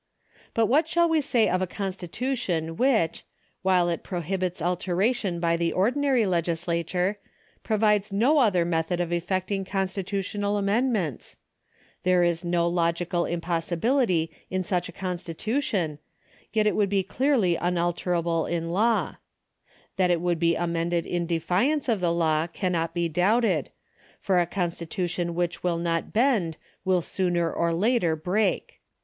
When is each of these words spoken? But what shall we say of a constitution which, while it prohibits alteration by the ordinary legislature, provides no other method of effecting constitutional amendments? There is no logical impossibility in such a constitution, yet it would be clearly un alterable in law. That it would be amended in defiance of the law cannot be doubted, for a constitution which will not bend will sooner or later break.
But 0.55 0.65
what 0.65 0.87
shall 0.87 1.07
we 1.07 1.21
say 1.21 1.47
of 1.47 1.61
a 1.61 1.67
constitution 1.67 2.75
which, 2.75 3.23
while 3.61 3.87
it 3.87 4.01
prohibits 4.01 4.59
alteration 4.59 5.39
by 5.39 5.55
the 5.55 5.71
ordinary 5.73 6.25
legislature, 6.25 7.17
provides 7.61 8.11
no 8.11 8.39
other 8.39 8.65
method 8.65 8.99
of 8.99 9.11
effecting 9.13 9.63
constitutional 9.63 10.57
amendments? 10.57 11.37
There 12.01 12.23
is 12.23 12.43
no 12.43 12.67
logical 12.67 13.25
impossibility 13.27 14.31
in 14.49 14.63
such 14.63 14.89
a 14.89 14.91
constitution, 14.91 15.99
yet 16.51 16.65
it 16.65 16.75
would 16.75 16.89
be 16.89 17.03
clearly 17.03 17.55
un 17.59 17.75
alterable 17.75 18.49
in 18.49 18.71
law. 18.71 19.17
That 19.97 20.09
it 20.09 20.19
would 20.19 20.39
be 20.39 20.55
amended 20.55 21.05
in 21.05 21.27
defiance 21.27 21.87
of 21.87 21.99
the 21.99 22.11
law 22.11 22.47
cannot 22.47 22.95
be 22.95 23.07
doubted, 23.07 23.69
for 24.19 24.39
a 24.39 24.47
constitution 24.47 25.35
which 25.35 25.61
will 25.61 25.77
not 25.77 26.11
bend 26.11 26.57
will 26.83 27.03
sooner 27.03 27.53
or 27.53 27.71
later 27.71 28.15
break. 28.15 28.81